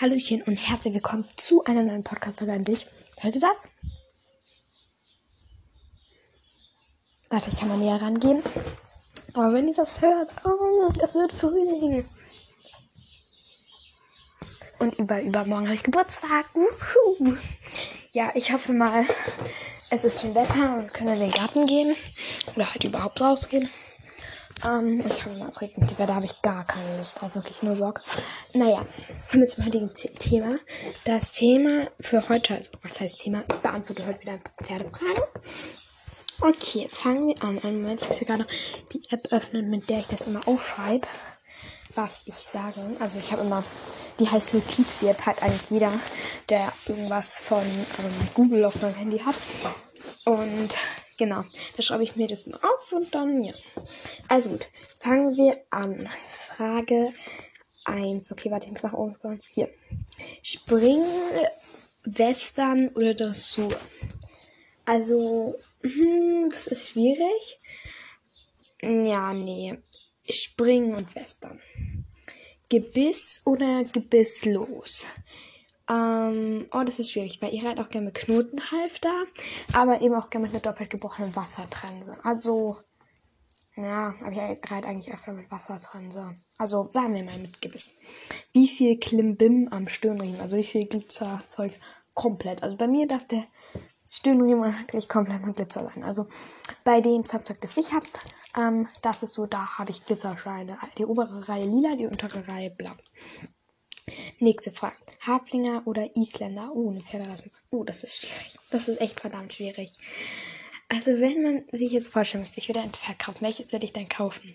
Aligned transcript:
Hallöchen 0.00 0.42
und 0.42 0.56
herzlich 0.56 0.92
willkommen 0.92 1.24
zu 1.36 1.62
einer 1.64 1.84
neuen 1.84 2.02
Podcast-Folge 2.02 2.52
an 2.52 2.64
dich. 2.64 2.84
Hört 3.20 3.36
ihr 3.36 3.40
das? 3.40 3.68
Warte, 7.30 7.50
ich 7.52 7.58
kann 7.60 7.68
mal 7.68 7.78
näher 7.78 8.02
rangehen. 8.02 8.42
Aber 9.34 9.52
wenn 9.52 9.68
ihr 9.68 9.74
das 9.74 10.00
hört, 10.00 10.32
oh, 10.44 10.90
es 11.00 11.14
wird 11.14 11.32
Frühling. 11.32 12.04
Und 14.80 14.98
über 14.98 15.22
übermorgen 15.22 15.66
habe 15.66 15.76
ich 15.76 15.84
Geburtstag. 15.84 16.46
Uhu. 16.54 17.36
Ja, 18.10 18.32
ich 18.34 18.52
hoffe 18.52 18.72
mal, 18.72 19.06
es 19.90 20.02
ist 20.02 20.22
schon 20.22 20.34
Wetter 20.34 20.74
und 20.74 20.82
wir 20.82 20.90
können 20.90 21.14
in 21.14 21.30
den 21.30 21.30
Garten 21.30 21.66
gehen. 21.66 21.94
Oder 22.56 22.68
halt 22.68 22.82
überhaupt 22.82 23.20
rausgehen. 23.20 23.70
Ähm, 24.64 25.00
ich 25.00 25.24
hoffe 25.24 25.38
mal, 25.38 25.46
nicht, 25.46 25.98
weil 25.98 26.06
da 26.06 26.14
habe 26.14 26.24
ich 26.24 26.40
gar 26.42 26.66
keine 26.66 26.96
Lust 26.96 27.20
drauf. 27.20 27.34
Wirklich 27.34 27.62
nur 27.62 27.76
Bock. 27.76 28.02
Naja, 28.52 28.84
kommen 29.30 29.42
wir 29.42 29.48
zum 29.48 29.64
heutigen 29.64 29.92
Thema. 29.92 30.54
Das 31.04 31.32
Thema 31.32 31.88
für 32.00 32.28
heute, 32.28 32.54
also 32.54 32.70
was 32.82 33.00
heißt 33.00 33.20
Thema? 33.20 33.44
Ich 33.50 33.56
beantworte 33.58 34.06
heute 34.06 34.20
wieder 34.20 34.38
Pferdefragen. 34.62 35.22
Okay, 36.40 36.88
fangen 36.90 37.28
wir 37.28 37.42
an. 37.42 37.58
Einen 37.62 37.82
Moment, 37.82 38.02
ich 38.02 38.08
muss 38.08 38.18
hier 38.18 38.26
gerade 38.26 38.46
die 38.92 39.02
App 39.10 39.32
öffnen, 39.32 39.70
mit 39.70 39.88
der 39.88 40.00
ich 40.00 40.06
das 40.06 40.26
immer 40.26 40.46
aufschreibe, 40.46 41.06
was 41.94 42.22
ich 42.26 42.34
sage. 42.34 42.80
Also 43.00 43.18
ich 43.18 43.32
habe 43.32 43.42
immer, 43.42 43.62
die 44.18 44.28
heißt 44.28 44.52
Notiz, 44.54 44.98
die 45.00 45.08
App 45.08 45.24
hat 45.26 45.42
eigentlich 45.42 45.70
jeder, 45.70 45.92
der 46.48 46.72
irgendwas 46.86 47.38
von 47.38 47.62
ähm, 47.62 48.28
Google 48.34 48.64
auf 48.64 48.74
seinem 48.74 48.94
Handy 48.94 49.18
hat. 49.18 49.36
Und 50.24 50.76
genau, 51.16 51.42
da 51.76 51.82
schreibe 51.82 52.02
ich 52.02 52.16
mir 52.16 52.28
das 52.28 52.46
mal 52.46 52.58
auf 52.58 52.92
und 52.92 53.14
dann, 53.14 53.42
ja. 53.42 53.54
Also 54.28 54.50
gut, 54.50 54.68
fangen 54.98 55.36
wir 55.36 55.56
an. 55.70 56.08
Frage 56.28 57.12
1. 57.84 58.30
Okay, 58.32 58.50
warte, 58.50 58.66
ich 58.66 58.72
muss 58.72 58.82
nach 58.82 58.92
oben 58.92 59.14
scrollen. 59.14 59.40
Hier. 59.50 59.70
Springen, 60.42 61.06
Western 62.04 62.88
oder 62.88 63.14
Dressur? 63.14 63.74
Also, 64.84 65.54
hm, 65.82 66.46
das 66.48 66.66
ist 66.66 66.90
schwierig. 66.90 67.58
Ja, 68.82 69.32
nee. 69.32 69.78
Springen 70.28 70.94
und 70.94 71.14
Western. 71.14 71.60
Gebiss 72.68 73.42
oder 73.44 73.82
gebisslos? 73.84 75.04
Ähm, 75.88 76.66
oh, 76.72 76.82
das 76.84 76.98
ist 76.98 77.12
schwierig, 77.12 77.42
weil 77.42 77.54
ich 77.54 77.64
reite 77.64 77.82
auch 77.82 77.90
gerne 77.90 78.06
mit 78.06 78.14
Knotenhalfter, 78.14 79.24
aber 79.74 80.00
eben 80.00 80.14
auch 80.14 80.30
gerne 80.30 80.46
mit 80.46 80.54
einer 80.54 80.62
doppelt 80.62 80.88
gebrochenen 80.88 81.36
Wassertrense. 81.36 82.16
Also, 82.22 82.78
ja, 83.76 84.14
aber 84.20 84.30
ich 84.30 84.38
reite 84.38 84.88
eigentlich 84.88 85.12
öfter 85.12 85.32
mit 85.32 85.50
Wassertrense. 85.50 86.32
Also, 86.56 86.88
sagen 86.92 87.14
wir 87.14 87.24
mal 87.24 87.38
mit 87.38 87.60
Gebiss. 87.60 87.92
Wie 88.52 88.68
viel 88.68 88.98
Klimbim 88.98 89.68
am 89.70 89.88
Stirnriemen? 89.88 90.40
Also, 90.40 90.56
wie 90.56 90.64
viel 90.64 90.86
Glitzerzeug 90.86 91.72
komplett? 92.14 92.62
Also, 92.62 92.76
bei 92.76 92.86
mir 92.86 93.06
darf 93.06 93.26
der 93.26 93.44
Stirnriemen 94.08 94.78
wirklich 94.78 95.08
komplett 95.08 95.44
mit 95.44 95.56
Glitzer 95.56 95.84
sein. 95.84 96.02
Also, 96.02 96.28
bei 96.84 97.02
den 97.02 97.26
Zapzeug, 97.26 97.60
das 97.60 97.76
ich 97.76 97.92
habe, 97.92 98.06
ähm, 98.56 98.88
das 99.02 99.22
ist 99.22 99.34
so, 99.34 99.44
da 99.44 99.78
habe 99.78 99.90
ich 99.90 100.06
Glitzerscheine. 100.06 100.78
Die 100.96 101.04
obere 101.04 101.46
Reihe 101.46 101.66
lila, 101.66 101.96
die 101.96 102.06
untere 102.06 102.46
Reihe 102.48 102.70
blau. 102.70 102.92
Nächste 104.38 104.72
Frage. 104.72 104.96
Hablinger 105.20 105.82
oder 105.86 106.14
Isländer? 106.16 106.70
Oh, 106.74 106.90
eine 106.90 107.00
Pferderasse. 107.00 107.50
Oh, 107.70 107.84
das 107.84 108.04
ist 108.04 108.26
schwierig. 108.26 108.58
Das 108.70 108.88
ist 108.88 109.00
echt 109.00 109.20
verdammt 109.20 109.54
schwierig. 109.54 109.90
Also, 110.88 111.12
wenn 111.20 111.42
man 111.42 111.64
sich 111.72 111.92
jetzt 111.92 112.08
vorstellen 112.08 112.42
müsste, 112.42 112.60
ich 112.60 112.68
würde 112.68 112.80
ein 112.80 112.92
Pferd 112.92 113.18
kaufen, 113.18 113.40
welches 113.40 113.72
würde 113.72 113.86
ich 113.86 113.92
dann 113.92 114.08
kaufen? 114.08 114.54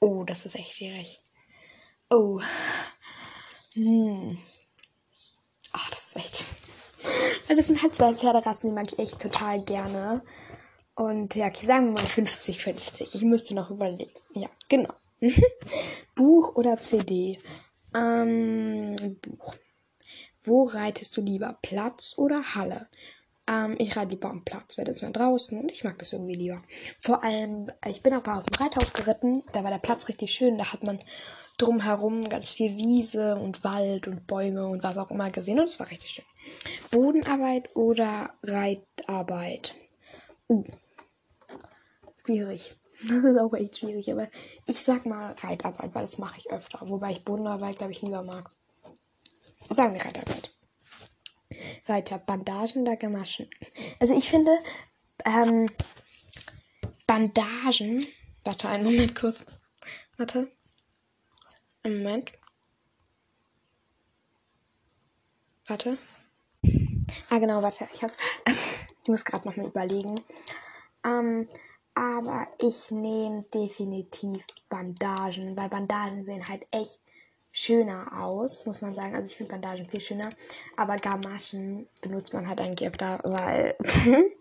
Oh, 0.00 0.24
das 0.24 0.46
ist 0.46 0.56
echt 0.56 0.74
schwierig. 0.74 1.20
Oh. 2.10 2.40
Hm. 3.74 4.38
Ach, 5.72 5.90
das 5.90 6.06
ist 6.06 6.16
echt. 6.16 6.44
Das 7.46 7.66
sind 7.66 7.82
halt 7.82 7.94
zwei 7.94 8.14
Pferderassen, 8.14 8.70
die 8.70 8.74
mag 8.74 8.86
ich 8.90 8.98
echt 8.98 9.20
total 9.20 9.62
gerne. 9.62 10.22
Und 10.94 11.34
ja, 11.34 11.52
sagen 11.52 11.86
wir 11.86 11.92
mal 11.92 12.04
50-50. 12.04 13.14
Ich 13.14 13.22
müsste 13.22 13.54
noch 13.54 13.70
überlegen. 13.70 14.10
Ja, 14.34 14.48
genau. 14.68 14.94
Buch 16.14 16.54
oder 16.56 16.78
CD? 16.78 17.36
Ähm, 17.94 18.96
Buch. 19.22 19.56
Wo 20.42 20.64
reitest 20.64 21.16
du 21.16 21.22
lieber? 21.22 21.58
Platz 21.62 22.14
oder 22.16 22.54
Halle? 22.54 22.88
Ähm, 23.46 23.76
ich 23.78 23.96
reite 23.96 24.10
lieber 24.10 24.30
am 24.30 24.44
Platz, 24.44 24.78
weil 24.78 24.84
das 24.84 25.02
mal 25.02 25.12
draußen 25.12 25.58
und 25.58 25.70
ich 25.70 25.84
mag 25.84 25.98
das 25.98 26.12
irgendwie 26.12 26.34
lieber. 26.34 26.62
Vor 26.98 27.22
allem, 27.22 27.70
ich 27.86 28.02
bin 28.02 28.14
auch 28.14 28.24
mal 28.24 28.38
auf 28.38 28.44
dem 28.44 28.62
Reithaus 28.62 28.92
geritten, 28.92 29.42
da 29.52 29.64
war 29.64 29.70
der 29.70 29.78
Platz 29.78 30.08
richtig 30.08 30.32
schön, 30.32 30.58
da 30.58 30.72
hat 30.72 30.82
man 30.82 30.98
drumherum 31.58 32.22
ganz 32.28 32.50
viel 32.50 32.76
Wiese 32.76 33.36
und 33.36 33.62
Wald 33.62 34.08
und 34.08 34.26
Bäume 34.26 34.66
und 34.66 34.82
was 34.82 34.98
auch 34.98 35.10
immer 35.10 35.30
gesehen 35.30 35.60
und 35.60 35.66
es 35.66 35.78
war 35.78 35.90
richtig 35.90 36.10
schön. 36.10 36.24
Bodenarbeit 36.90 37.74
oder 37.76 38.34
Reitarbeit? 38.42 39.74
Uh, 40.48 40.64
schwierig. 42.24 42.76
Das 43.08 43.24
ist 43.24 43.38
auch 43.38 43.52
echt 43.54 43.78
schwierig, 43.78 44.10
aber 44.10 44.28
ich 44.66 44.82
sag 44.82 45.04
mal 45.04 45.34
Reitarbeit, 45.40 45.94
weil 45.94 46.02
das 46.02 46.18
mache 46.18 46.38
ich 46.38 46.50
öfter. 46.50 46.80
Wobei 46.88 47.10
ich 47.10 47.24
Bodenarbeit, 47.24 47.78
glaube 47.78 47.92
ich, 47.92 48.02
lieber 48.02 48.22
mag. 48.22 48.50
Sagen 49.68 49.94
wir 49.94 50.04
Reitarbeit. 50.04 50.54
Weiter, 51.86 52.18
Bandagen 52.18 52.82
oder 52.82 52.96
Gamaschen? 52.96 53.48
Also 54.00 54.16
ich 54.16 54.28
finde, 54.28 54.52
ähm, 55.24 55.66
Bandagen. 57.06 58.06
Warte, 58.44 58.68
einen 58.68 58.84
Moment 58.84 59.14
kurz. 59.14 59.46
Warte. 60.16 60.50
Einen 61.82 61.98
Moment. 61.98 62.32
Warte. 65.66 65.98
Ah, 67.30 67.38
genau, 67.38 67.62
warte. 67.62 67.86
Ich, 67.92 68.02
hab, 68.02 68.10
ich 68.46 69.08
muss 69.08 69.24
gerade 69.24 69.46
noch 69.48 69.56
mal 69.56 69.66
überlegen. 69.66 70.20
Ähm, 71.04 71.48
aber 71.94 72.48
ich 72.58 72.90
nehme 72.90 73.42
definitiv 73.54 74.44
Bandagen, 74.68 75.56
weil 75.56 75.68
Bandagen 75.68 76.24
sehen 76.24 76.48
halt 76.48 76.66
echt 76.70 77.00
schöner 77.52 78.20
aus, 78.20 78.66
muss 78.66 78.80
man 78.80 78.94
sagen. 78.94 79.14
Also 79.14 79.30
ich 79.30 79.36
finde 79.36 79.52
Bandagen 79.52 79.86
viel 79.86 80.00
schöner, 80.00 80.28
aber 80.76 80.96
Gamaschen 80.96 81.88
benutzt 82.00 82.34
man 82.34 82.48
halt 82.48 82.60
eigentlich 82.60 82.88
öfter, 82.88 83.20
weil 83.22 83.76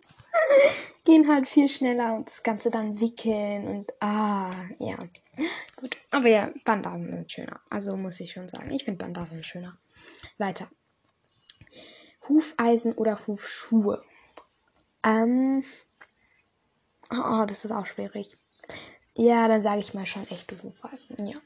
gehen 1.06 1.28
halt 1.28 1.48
viel 1.48 1.70
schneller 1.70 2.16
und 2.16 2.28
das 2.28 2.42
Ganze 2.42 2.72
dann 2.72 3.00
wickeln 3.00 3.68
und 3.68 3.94
ah, 4.02 4.50
ja. 4.80 4.98
Gut. 5.76 5.98
Aber 6.12 6.28
ja, 6.28 6.52
Bandagen 6.66 7.12
sind 7.12 7.32
schöner. 7.32 7.60
Also 7.70 7.96
muss 7.96 8.20
ich 8.20 8.32
schon 8.32 8.50
sagen. 8.50 8.72
Ich 8.72 8.84
finde 8.84 9.04
Bandagen 9.04 9.44
schöner. 9.44 9.78
Weiter. 10.40 10.68
Hufeisen 12.28 12.94
oder 12.94 13.20
Hufschuhe? 13.28 14.04
Ähm. 15.04 15.64
Oh, 17.14 17.46
das 17.46 17.66
ist 17.66 17.72
auch 17.72 17.86
schwierig. 17.86 18.38
Ja, 19.16 19.48
dann 19.48 19.62
sage 19.62 19.80
ich 19.80 19.94
mal 19.94 20.06
schon 20.06 20.28
echte 20.30 20.62
Hufeisen. 20.64 21.28
Ja. 21.28 21.38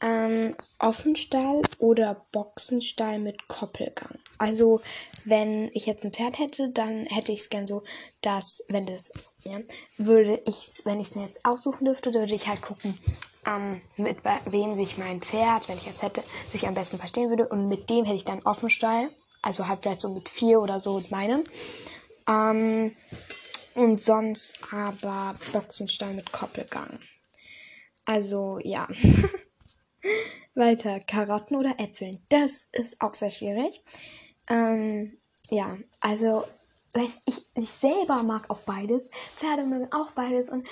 Ähm, 0.00 0.54
Offenstall 0.78 1.62
oder 1.78 2.26
Boxenstall 2.30 3.18
mit 3.18 3.48
Koppelgang. 3.48 4.18
Also, 4.36 4.80
wenn 5.24 5.70
ich 5.72 5.86
jetzt 5.86 6.04
ein 6.04 6.12
Pferd 6.12 6.38
hätte, 6.38 6.70
dann 6.70 7.06
hätte 7.06 7.32
ich 7.32 7.40
es 7.40 7.48
gern 7.48 7.66
so, 7.66 7.82
dass, 8.20 8.62
wenn 8.68 8.86
das, 8.86 9.10
ja, 9.42 9.58
würde 9.96 10.40
ich, 10.46 10.82
wenn 10.84 11.00
ich 11.00 11.08
es 11.08 11.16
mir 11.16 11.24
jetzt 11.24 11.44
aussuchen 11.44 11.84
dürfte, 11.84 12.14
würde 12.14 12.34
ich 12.34 12.46
halt 12.46 12.62
gucken, 12.62 12.96
ähm, 13.46 13.80
mit 13.96 14.18
wem 14.44 14.74
sich 14.74 14.98
mein 14.98 15.20
Pferd, 15.20 15.68
wenn 15.68 15.78
ich 15.78 15.86
jetzt 15.86 16.02
hätte, 16.02 16.22
sich 16.52 16.68
am 16.68 16.74
besten 16.74 16.98
verstehen 16.98 17.30
würde. 17.30 17.48
Und 17.48 17.66
mit 17.66 17.90
dem 17.90 18.04
hätte 18.04 18.16
ich 18.16 18.24
dann 18.24 18.44
Offenstall. 18.44 19.10
Also 19.42 19.66
halt 19.66 19.82
vielleicht 19.82 20.00
so 20.00 20.12
mit 20.12 20.28
vier 20.28 20.60
oder 20.60 20.78
so 20.78 20.94
und 20.94 21.10
meinem. 21.10 21.42
Ähm, 22.28 22.94
und 23.74 24.00
sonst 24.00 24.60
aber 24.72 25.34
Boxenstall 25.52 26.14
mit 26.14 26.32
Koppelgang. 26.32 26.98
Also, 28.04 28.58
ja. 28.62 28.88
Weiter, 30.54 31.00
Karotten 31.00 31.56
oder 31.56 31.78
Äpfeln. 31.78 32.20
Das 32.28 32.66
ist 32.72 33.00
auch 33.00 33.14
sehr 33.14 33.30
schwierig. 33.30 33.82
Ähm, 34.48 35.18
ja, 35.50 35.76
also, 36.00 36.44
weiß 36.94 37.18
ich, 37.26 37.44
ich 37.54 37.70
selber 37.70 38.22
mag 38.22 38.50
auch 38.50 38.60
beides. 38.60 39.08
Pferde 39.36 39.64
mögen 39.64 39.92
auch 39.92 40.12
beides 40.12 40.50
und 40.50 40.66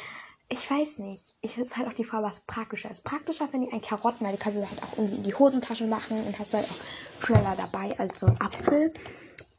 ich 0.48 0.70
weiß 0.70 1.00
nicht. 1.00 1.34
Ich 1.40 1.58
es 1.58 1.76
halt 1.76 1.88
auch 1.88 1.92
die 1.92 2.04
Frage, 2.04 2.24
was 2.24 2.42
praktischer 2.42 2.90
ist. 2.90 3.04
Praktischer 3.04 3.48
finde 3.48 3.66
ich 3.66 3.72
ein 3.74 3.80
Karotten, 3.80 4.24
weil 4.24 4.32
die 4.32 4.38
kannst 4.38 4.58
du 4.58 4.68
halt 4.68 4.82
auch 4.82 4.96
irgendwie 4.96 5.16
in 5.16 5.22
die 5.24 5.34
Hosentasche 5.34 5.86
machen 5.86 6.24
und 6.24 6.38
hast 6.38 6.54
du 6.54 6.58
halt 6.58 6.68
auch 6.70 7.24
schneller 7.24 7.56
dabei 7.56 7.98
als 7.98 8.20
so 8.20 8.26
ein 8.26 8.40
Apfel. 8.40 8.92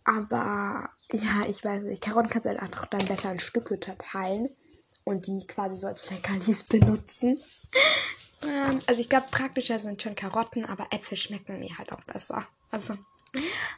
Aber 0.08 0.90
ja, 1.12 1.46
ich 1.50 1.66
weiß 1.66 1.84
nicht. 1.84 2.02
Karotten 2.02 2.30
kannst 2.30 2.46
du 2.46 2.58
halt 2.58 2.62
auch 2.62 2.86
dann 2.86 3.06
besser 3.06 3.30
in 3.30 3.40
Stücke 3.40 3.78
teilen 3.78 4.50
und 5.04 5.28
die 5.28 5.46
quasi 5.46 5.76
so 5.76 5.88
als 5.88 6.10
Leckerlis 6.10 6.64
benutzen. 6.64 7.38
Ähm, 8.42 8.80
also 8.88 9.02
ich 9.02 9.10
glaube, 9.10 9.26
praktischer 9.30 9.80
sind 9.80 10.02
schon 10.02 10.16
Karotten, 10.16 10.64
aber 10.66 10.88
Äpfel 10.92 11.18
schmecken 11.18 11.60
mir 11.60 11.78
halt 11.78 11.92
auch 11.92 12.04
besser. 12.04 12.48
Also, 12.72 12.98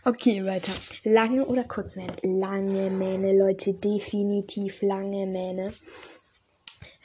okay, 0.06 0.46
weiter. 0.46 0.72
Lange 1.04 1.46
oder 1.46 1.64
Kurzmähne? 1.64 2.16
Lange 2.22 2.92
Mähne, 2.92 3.36
Leute, 3.36 3.74
definitiv 3.74 4.84
lange 4.84 5.26
Mähne. 5.26 5.74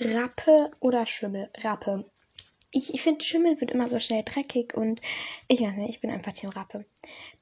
Rappe 0.01 0.71
oder 0.81 1.07
Schimmel? 1.07 1.49
Rappe. 1.63 2.05
Ich, 2.75 2.93
ich 2.95 3.03
finde, 3.03 3.25
Schimmel 3.25 3.61
wird 3.61 3.71
immer 3.71 3.89
so 3.89 3.99
schnell 3.99 4.23
dreckig 4.25 4.75
und 4.75 5.01
ich 5.49 5.61
weiß 5.61 5.75
nicht, 5.77 5.91
ich 5.91 6.01
bin 6.01 6.11
einfach 6.11 6.33
Team 6.33 6.51
Rappe. 6.51 6.85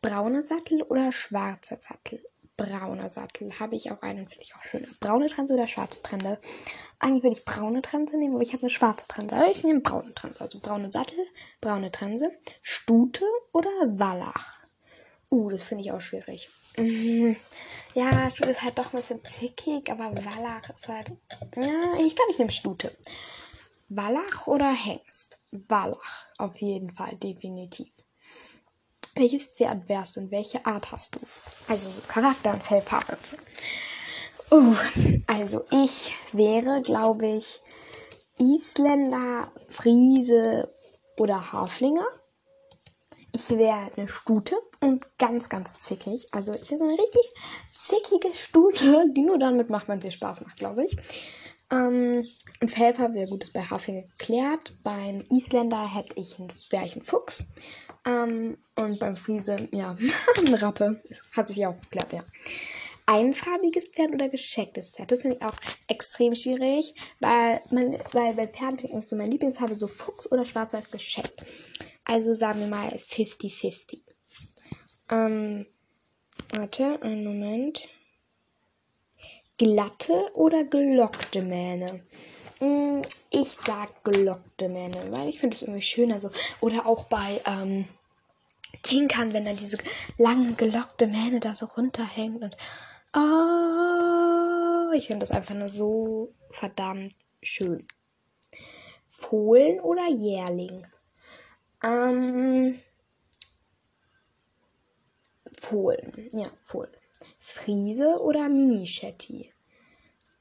Brauner 0.00 0.42
Sattel 0.42 0.82
oder 0.82 1.10
schwarzer 1.10 1.78
Sattel? 1.80 2.22
Brauner 2.56 3.08
Sattel. 3.08 3.58
Habe 3.58 3.76
ich 3.76 3.90
auch 3.90 4.02
einen, 4.02 4.28
finde 4.28 4.42
ich 4.42 4.54
auch 4.54 4.62
schöner. 4.62 4.88
Braune 5.00 5.26
Trense 5.28 5.54
oder 5.54 5.66
schwarze 5.66 6.02
Trense? 6.02 6.38
Eigentlich 6.98 7.22
würde 7.22 7.36
ich 7.36 7.44
braune 7.44 7.80
Trense 7.80 8.18
nehmen, 8.18 8.34
aber 8.34 8.42
ich 8.42 8.52
habe 8.52 8.62
eine 8.62 8.70
schwarze 8.70 9.08
Trense. 9.08 9.34
Aber 9.34 9.50
ich 9.50 9.64
nehme 9.64 9.80
braune 9.80 10.14
Trense. 10.14 10.40
Also 10.40 10.60
braune 10.60 10.92
Sattel, 10.92 11.18
braune 11.60 11.90
Trense, 11.90 12.30
Stute 12.60 13.24
oder 13.52 13.70
Wallach? 13.86 14.58
Uh, 15.30 15.50
das 15.50 15.62
finde 15.62 15.82
ich 15.82 15.92
auch 15.92 16.00
schwierig. 16.00 16.50
Mhm. 16.76 17.36
Ja, 17.94 18.30
Stute 18.30 18.50
ist 18.50 18.62
halt 18.62 18.78
doch 18.78 18.92
ein 18.92 18.98
bisschen 18.98 19.24
zickig, 19.24 19.90
aber 19.90 20.14
Wallach 20.14 20.70
ist 20.74 20.88
halt. 20.88 21.10
Ja, 21.56 21.94
ich 21.98 22.14
glaube, 22.14 22.30
ich 22.32 22.38
nehme 22.38 22.52
Stute. 22.52 22.94
Wallach 23.96 24.46
oder 24.46 24.72
Hengst? 24.72 25.38
Wallach, 25.50 26.26
auf 26.38 26.60
jeden 26.60 26.90
Fall, 26.90 27.16
definitiv. 27.16 27.92
Welches 29.14 29.46
Pferd 29.46 29.88
wärst 29.88 30.16
du 30.16 30.20
und 30.20 30.30
welche 30.30 30.64
Art 30.64 30.90
hast 30.92 31.16
du? 31.16 31.20
Also 31.68 31.90
so 31.90 32.00
Charakter 32.02 32.52
und 32.52 32.64
Fellfarbe. 32.64 33.12
Und 33.12 33.26
so. 33.26 33.36
Uh, 34.50 34.74
also 35.26 35.64
ich 35.70 36.14
wäre, 36.32 36.80
glaube 36.82 37.26
ich, 37.26 37.60
Isländer, 38.38 39.52
Friese 39.68 40.68
oder 41.18 41.52
Haflinger. 41.52 42.06
Ich 43.34 43.50
wäre 43.50 43.90
eine 43.96 44.08
Stute 44.08 44.56
und 44.80 45.06
ganz, 45.18 45.48
ganz 45.48 45.78
zickig. 45.78 46.26
Also 46.32 46.54
ich 46.54 46.68
bin 46.68 46.78
so 46.78 46.84
eine 46.84 46.94
richtig 46.94 47.22
zickige 47.76 48.34
Stute, 48.34 49.06
die 49.14 49.22
nur 49.22 49.38
dann 49.38 49.56
mitmacht, 49.56 49.88
wenn 49.88 50.00
sie 50.00 50.10
Spaß 50.10 50.42
macht, 50.42 50.56
glaube 50.56 50.84
ich. 50.84 50.96
Ähm, 51.72 52.28
ein 52.60 52.68
Felfer 52.68 53.14
wäre 53.14 53.28
gut, 53.28 53.44
ist 53.44 53.54
bei 53.54 53.62
Hafling 53.62 54.04
geklärt. 54.04 54.74
Beim 54.84 55.24
Isländer 55.30 55.92
hätte 55.92 56.20
ich 56.20 56.38
ein, 56.38 56.48
wäre 56.70 56.84
ich 56.84 56.94
ein 56.94 57.02
Fuchs. 57.02 57.46
Ähm, 58.06 58.58
und 58.76 59.00
beim 59.00 59.16
Friese, 59.16 59.68
ja, 59.72 59.96
ein 60.38 60.54
Rappe. 60.54 61.02
Hat 61.32 61.48
sich 61.48 61.56
ja 61.56 61.70
auch 61.70 61.80
geklärt, 61.80 62.12
ja. 62.12 62.24
Einfarbiges 63.06 63.88
Pferd 63.88 64.12
oder 64.12 64.28
geschecktes 64.28 64.90
Pferd? 64.90 65.10
Das 65.10 65.22
finde 65.22 65.38
ich 65.38 65.42
auch 65.42 65.56
extrem 65.88 66.34
schwierig, 66.34 66.94
weil, 67.20 67.60
man, 67.70 67.96
weil 68.12 68.34
bei 68.34 68.46
Pferden 68.46 68.76
bin 68.76 68.98
ich 68.98 69.08
so 69.08 69.16
meine 69.16 69.30
Lieblingsfarbe 69.30 69.74
so 69.74 69.88
Fuchs 69.88 70.30
oder 70.30 70.44
schwarz-weiß 70.44 70.90
gescheckt. 70.90 71.44
Also 72.04 72.34
sagen 72.34 72.60
wir 72.60 72.68
mal 72.68 72.88
50-50. 72.88 73.98
Ähm, 75.10 75.66
warte, 76.50 77.00
einen 77.02 77.24
Moment 77.24 77.88
glatte 79.58 80.30
oder 80.34 80.64
gelockte 80.64 81.42
Mähne? 81.42 82.02
Mm, 82.60 83.02
ich 83.30 83.50
sag 83.50 84.04
gelockte 84.04 84.68
Mähne, 84.68 85.10
weil 85.10 85.28
ich 85.28 85.40
finde 85.40 85.56
es 85.56 85.62
irgendwie 85.62 85.82
schöner 85.82 86.20
so. 86.20 86.30
Oder 86.60 86.86
auch 86.86 87.04
bei 87.04 87.40
ähm, 87.46 87.86
Tinkern, 88.82 89.32
wenn 89.32 89.44
dann 89.44 89.56
diese 89.56 89.78
lange 90.18 90.52
gelockte 90.54 91.06
Mähne 91.06 91.40
da 91.40 91.54
so 91.54 91.66
runterhängt 91.66 92.42
und 92.42 92.56
oh, 93.14 94.92
ich 94.94 95.06
finde 95.06 95.26
das 95.26 95.36
einfach 95.36 95.54
nur 95.54 95.68
so 95.68 96.32
verdammt 96.50 97.14
schön. 97.42 97.86
Fohlen 99.10 99.80
oder 99.80 100.08
Jährling? 100.08 100.86
Ähm, 101.84 102.80
Fohlen, 105.60 106.28
ja, 106.32 106.48
Fohlen. 106.62 106.90
Friese 107.38 108.16
oder 108.20 108.48
Mini-Shetty? 108.48 109.52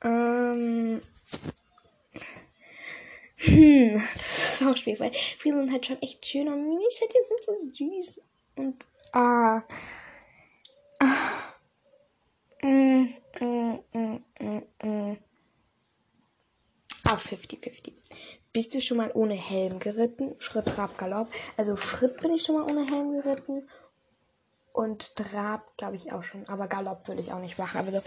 Ähm. 0.03 1.01
Hm, 3.37 3.93
das 3.93 4.61
ist 4.61 4.67
auch 4.67 4.77
schwierig, 4.77 4.99
weil 4.99 5.13
Friese 5.37 5.57
sind 5.57 5.71
halt 5.71 5.85
schon 5.85 6.01
echt 6.01 6.25
schön 6.25 6.47
und 6.47 6.67
Mini-Shetty 6.67 7.17
sind 7.27 7.43
so 7.43 7.65
süß. 7.65 8.21
Und, 8.57 8.87
ah. 9.13 9.61
ah. 10.99 11.41
Mm, 12.63 13.15
mm, 13.39 13.79
mm, 13.93 14.23
mm, 14.39 14.63
mm. 14.83 15.17
Auch 17.05 17.19
50-50. 17.19 17.93
Bist 18.53 18.75
du 18.75 18.81
schon 18.81 18.97
mal 18.97 19.11
ohne 19.13 19.33
Helm 19.33 19.79
geritten? 19.79 20.35
Schritt, 20.37 20.65
Trab, 20.65 20.97
Galopp. 20.97 21.29
Also 21.57 21.75
Schritt 21.75 22.21
bin 22.21 22.33
ich 22.35 22.43
schon 22.43 22.55
mal 22.55 22.69
ohne 22.69 22.85
Helm 22.85 23.11
geritten 23.11 23.67
und 24.73 25.15
Trab, 25.15 25.75
glaube 25.77 25.95
ich, 25.95 26.13
auch 26.13 26.23
schon. 26.23 26.47
Aber 26.47 26.67
Galopp 26.67 27.07
würde 27.07 27.21
ich 27.21 27.33
auch 27.33 27.39
nicht 27.39 27.57
machen. 27.57 27.79
Aber 27.79 27.91
so 27.91 28.01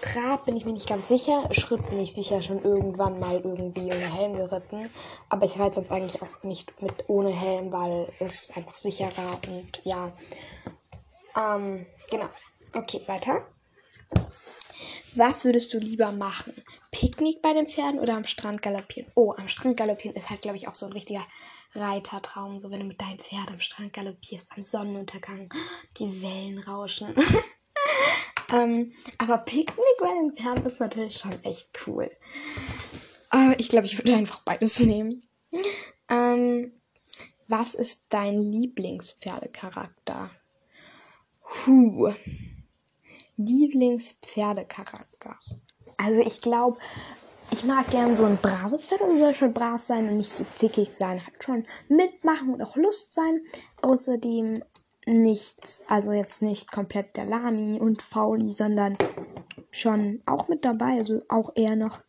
Trab 0.00 0.44
bin 0.44 0.56
ich 0.56 0.64
mir 0.64 0.72
nicht 0.72 0.88
ganz 0.88 1.08
sicher. 1.08 1.48
Schritt 1.52 1.88
bin 1.88 2.00
ich 2.00 2.14
sicher 2.14 2.42
schon 2.42 2.62
irgendwann 2.62 3.18
mal 3.18 3.36
irgendwie 3.36 3.86
ohne 3.86 4.14
Helm 4.14 4.36
geritten. 4.36 4.90
Aber 5.28 5.44
ich 5.44 5.58
reite 5.58 5.76
sonst 5.76 5.90
eigentlich 5.90 6.20
auch 6.20 6.42
nicht 6.42 6.80
mit 6.82 7.08
ohne 7.08 7.30
Helm, 7.30 7.72
weil 7.72 8.08
es 8.20 8.50
einfach 8.54 8.76
sicherer 8.76 9.40
und 9.48 9.80
ja. 9.84 10.12
Ähm, 11.36 11.86
genau. 12.10 12.28
Okay, 12.74 13.00
weiter. 13.06 13.46
Was 15.16 15.46
würdest 15.46 15.72
du 15.72 15.78
lieber 15.78 16.12
machen? 16.12 16.52
Picknick 16.90 17.40
bei 17.40 17.54
den 17.54 17.66
Pferden 17.66 17.98
oder 17.98 18.14
am 18.14 18.24
Strand 18.24 18.60
galoppieren? 18.60 19.10
Oh, 19.14 19.32
am 19.34 19.48
Strand 19.48 19.78
galoppieren 19.78 20.14
ist 20.14 20.28
halt, 20.28 20.42
glaube 20.42 20.58
ich, 20.58 20.68
auch 20.68 20.74
so 20.74 20.84
ein 20.84 20.92
richtiger 20.92 21.26
Reitertraum, 21.74 22.60
so 22.60 22.70
wenn 22.70 22.80
du 22.80 22.86
mit 22.86 23.00
deinem 23.00 23.18
Pferd 23.18 23.48
am 23.48 23.58
Strand 23.58 23.94
galoppierst, 23.94 24.52
am 24.52 24.60
Sonnenuntergang, 24.60 25.48
die 25.98 26.22
Wellen 26.22 26.58
rauschen. 26.58 27.14
ähm, 28.52 28.92
aber 29.16 29.38
Picknick 29.38 29.96
bei 30.00 30.12
den 30.12 30.36
Pferden 30.36 30.66
ist 30.66 30.80
natürlich 30.80 31.16
schon 31.16 31.42
echt 31.44 31.70
cool. 31.86 32.10
Aber 33.30 33.58
ich 33.58 33.70
glaube, 33.70 33.86
ich 33.86 33.96
würde 33.96 34.14
einfach 34.14 34.40
beides 34.40 34.80
nehmen. 34.80 35.26
Ähm, 36.10 36.72
was 37.48 37.74
ist 37.74 38.04
dein 38.10 38.42
Lieblingspferdecharakter? 38.42 40.30
Huh. 41.66 42.12
Lieblingspferdecharakter. 43.36 45.36
Also 45.96 46.20
ich 46.20 46.40
glaube, 46.40 46.78
ich 47.50 47.64
mag 47.64 47.88
gern 47.90 48.16
so 48.16 48.24
ein 48.24 48.38
braves 48.38 48.86
Pferd 48.86 49.02
und 49.02 49.16
soll 49.16 49.34
schon 49.34 49.52
brav 49.52 49.80
sein 49.80 50.08
und 50.08 50.18
nicht 50.18 50.30
so 50.30 50.44
zickig 50.56 50.92
sein. 50.92 51.24
Hat 51.24 51.42
schon 51.42 51.62
mitmachen 51.88 52.54
und 52.54 52.62
auch 52.62 52.76
Lust 52.76 53.14
sein. 53.14 53.40
Außerdem 53.82 54.62
nicht, 55.06 55.80
also 55.86 56.12
jetzt 56.12 56.42
nicht 56.42 56.72
komplett 56.72 57.16
der 57.16 57.24
Lami 57.24 57.78
und 57.80 58.02
Fauli, 58.02 58.50
sondern 58.50 58.98
schon 59.70 60.22
auch 60.26 60.48
mit 60.48 60.64
dabei. 60.64 60.98
Also 60.98 61.22
auch 61.28 61.52
eher 61.54 61.76
noch 61.76 62.00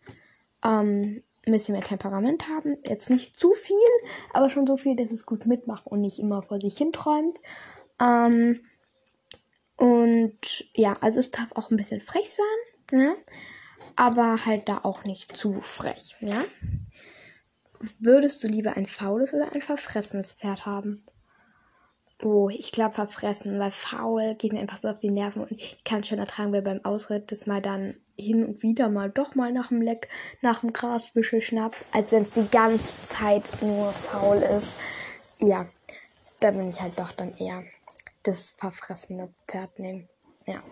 ähm, 0.65 1.21
ein 1.45 1.51
bisschen 1.51 1.73
mehr 1.73 1.83
Temperament 1.83 2.49
haben. 2.49 2.77
Jetzt 2.85 3.09
nicht 3.09 3.39
zu 3.39 3.53
viel, 3.53 3.77
aber 4.33 4.49
schon 4.49 4.65
so 4.65 4.75
viel, 4.75 4.95
dass 4.95 5.11
es 5.11 5.25
gut 5.25 5.45
mitmacht 5.45 5.85
und 5.85 6.01
nicht 6.01 6.19
immer 6.19 6.41
vor 6.41 6.59
sich 6.59 6.77
hinträumt. 6.77 7.39
Ähm, 8.01 8.61
und 9.77 10.65
ja, 10.73 10.93
also 11.01 11.19
es 11.19 11.31
darf 11.31 11.51
auch 11.53 11.71
ein 11.71 11.77
bisschen 11.77 12.01
frech 12.01 12.29
sein. 12.29 12.99
Ne? 12.99 13.15
aber 13.97 14.45
halt 14.45 14.69
da 14.69 14.79
auch 14.83 15.03
nicht 15.03 15.35
zu 15.35 15.59
frech, 15.61 16.15
ja? 16.21 16.45
Würdest 17.99 18.43
du 18.43 18.47
lieber 18.47 18.77
ein 18.77 18.85
faules 18.85 19.33
oder 19.33 19.51
ein 19.51 19.61
verfressenes 19.61 20.33
Pferd 20.33 20.65
haben? 20.65 21.03
Oh, 22.23 22.49
ich 22.49 22.71
glaube 22.71 22.95
verfressen, 22.95 23.59
weil 23.59 23.69
faul 23.69 24.35
geht 24.35 24.53
mir 24.53 24.59
einfach 24.59 24.77
so 24.77 24.87
auf 24.87 24.99
die 24.99 25.11
Nerven 25.11 25.43
und 25.43 25.51
ich 25.51 25.83
kann 25.83 26.03
schon 26.03 26.17
ertragen, 26.17 26.53
wer 26.53 26.61
beim 26.61 26.83
Ausritt 26.83 27.31
das 27.31 27.45
mal 27.45 27.61
dann 27.61 27.95
hin 28.15 28.43
und 28.43 28.63
wieder 28.63 28.89
mal 28.89 29.11
doch 29.11 29.35
mal 29.35 29.51
nach 29.51 29.67
dem 29.67 29.81
Leck, 29.81 30.09
nach 30.41 30.61
dem 30.61 30.73
Grasbüschel 30.73 31.41
schnappt, 31.41 31.77
als 31.91 32.11
wenn 32.11 32.23
es 32.23 32.31
die 32.31 32.47
ganze 32.49 32.93
Zeit 33.03 33.43
nur 33.61 33.91
faul 33.91 34.37
ist. 34.37 34.77
Ja, 35.39 35.67
da 36.39 36.49
bin 36.49 36.69
ich 36.69 36.81
halt 36.81 36.97
doch 36.97 37.11
dann 37.11 37.37
eher 37.37 37.63
das 38.27 38.51
verfressene 38.51 39.33
Pferd 39.47 39.79
nehmen. 39.79 40.09
Ja. 40.45 40.63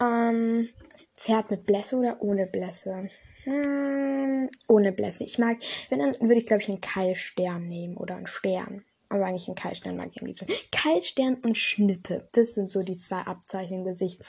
Ähm, 0.00 0.68
Pferd 1.16 1.50
mit 1.50 1.64
Blässe 1.64 1.96
oder 1.96 2.20
ohne 2.20 2.46
Blässe? 2.46 3.08
Hm, 3.44 4.48
ohne 4.68 4.92
Blässe. 4.92 5.24
Ich 5.24 5.38
mag, 5.38 5.58
wenn 5.90 6.00
dann 6.00 6.14
würde 6.20 6.36
ich 6.36 6.46
glaube 6.46 6.62
ich 6.62 6.68
einen 6.68 6.80
Keilstern 6.80 7.68
nehmen 7.68 7.96
oder 7.96 8.16
einen 8.16 8.26
Stern. 8.26 8.84
Aber 9.10 9.26
eigentlich 9.26 9.46
einen 9.46 9.54
Keilstern 9.54 9.96
mag 9.96 10.10
ich 10.12 10.20
am 10.20 10.26
liebsten. 10.26 10.46
Keilstern 10.72 11.36
und 11.36 11.56
Schnippe. 11.56 12.26
Das 12.32 12.54
sind 12.54 12.72
so 12.72 12.82
die 12.82 12.98
zwei 12.98 13.20
Abzeichen 13.20 13.78
im 13.78 13.84
Gesicht, 13.84 14.20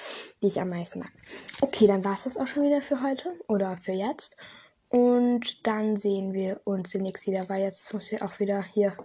die 0.44 0.48
ich 0.48 0.62
am 0.62 0.70
meisten 0.70 1.00
mag. 1.00 1.12
Okay, 1.62 1.88
dann 1.88 2.04
war 2.04 2.14
es 2.14 2.26
das 2.26 2.38
auch 2.38 2.46
schon 2.46 2.64
wieder 2.64 2.82
für 2.82 3.02
heute 3.02 3.34
oder 3.48 3.78
für 3.78 3.94
jetzt. 3.94 4.38
Und 4.90 5.66
dann 5.66 5.98
sehen 5.98 6.34
wir 6.34 6.62
uns 6.66 6.92
demnächst 6.92 7.26
wieder, 7.26 7.50
weil 7.50 7.64
jetzt 7.64 7.92
muss 7.94 8.12
ich 8.12 8.22
auch 8.22 8.40
wieder 8.40 8.62
hier 8.62 8.96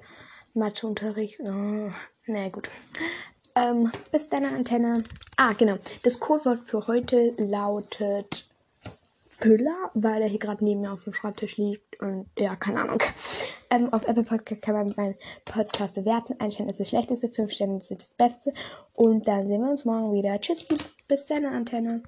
Matheunterricht. 0.54 1.40
Oh, 1.40 1.90
na 2.30 2.48
gut. 2.48 2.68
Ähm, 3.54 3.90
bis 4.12 4.28
deine 4.28 4.48
Antenne. 4.48 5.02
Ah, 5.36 5.52
genau. 5.52 5.76
Das 6.02 6.20
Codewort 6.20 6.60
für 6.64 6.86
heute 6.86 7.34
lautet 7.38 8.46
Füller, 9.28 9.90
weil 9.94 10.22
er 10.22 10.28
hier 10.28 10.38
gerade 10.38 10.64
neben 10.64 10.82
mir 10.82 10.92
auf 10.92 11.04
dem 11.04 11.14
Schreibtisch 11.14 11.56
liegt 11.56 12.00
und 12.00 12.26
ja, 12.38 12.56
keine 12.56 12.82
Ahnung. 12.82 13.02
Ähm, 13.70 13.92
auf 13.92 14.06
Apple 14.06 14.24
Podcast 14.24 14.62
kann 14.62 14.74
man 14.74 14.92
meinen 14.96 15.14
Podcast 15.44 15.94
bewerten. 15.94 16.34
Ein 16.38 16.52
Stern 16.52 16.68
ist 16.68 16.80
das 16.80 16.88
Schlechteste, 16.88 17.28
fünf 17.28 17.52
Sterne 17.52 17.80
sind 17.80 18.00
das 18.00 18.10
Beste. 18.10 18.52
Und 18.94 19.26
dann 19.26 19.48
sehen 19.48 19.62
wir 19.62 19.70
uns 19.70 19.84
morgen 19.84 20.12
wieder. 20.12 20.40
Tschüss, 20.40 20.68
bis 21.08 21.26
deine 21.26 21.50
Antenne. 21.50 21.98